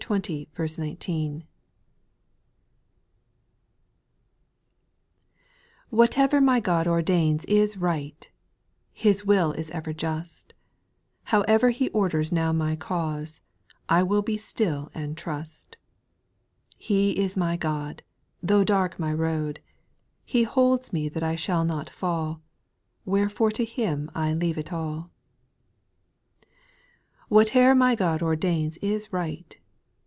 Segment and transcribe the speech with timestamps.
[0.09, 1.43] TTTHATE'ER
[6.41, 8.31] my God ordains is right I T T
[8.93, 10.53] His will is ever just;
[11.25, 13.41] Howe'er He orders now my cause,
[13.87, 15.77] I will be still and trust.
[16.77, 18.01] He is my God,
[18.43, 19.61] Though dark my road;
[20.25, 22.41] He holds me that I shall not fall.
[23.05, 25.11] Wherefore to Him T leave it all.
[26.41, 26.49] 2
[27.29, 29.55] Whatever my God ordains is right